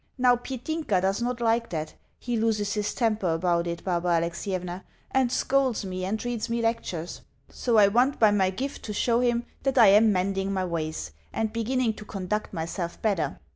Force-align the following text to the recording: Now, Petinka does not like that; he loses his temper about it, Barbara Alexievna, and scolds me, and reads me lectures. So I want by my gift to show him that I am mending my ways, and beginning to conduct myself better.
Now, 0.17 0.35
Petinka 0.35 0.99
does 0.99 1.21
not 1.21 1.39
like 1.41 1.69
that; 1.69 1.93
he 2.17 2.35
loses 2.35 2.73
his 2.73 2.91
temper 2.95 3.35
about 3.35 3.67
it, 3.67 3.83
Barbara 3.83 4.15
Alexievna, 4.19 4.83
and 5.11 5.31
scolds 5.31 5.85
me, 5.85 6.05
and 6.05 6.25
reads 6.25 6.49
me 6.49 6.59
lectures. 6.59 7.21
So 7.49 7.77
I 7.77 7.87
want 7.87 8.17
by 8.17 8.31
my 8.31 8.49
gift 8.49 8.81
to 8.85 8.93
show 8.93 9.19
him 9.19 9.45
that 9.61 9.77
I 9.77 9.89
am 9.89 10.11
mending 10.11 10.51
my 10.51 10.65
ways, 10.65 11.11
and 11.31 11.53
beginning 11.53 11.93
to 11.93 12.05
conduct 12.05 12.51
myself 12.51 12.99
better. 13.03 13.39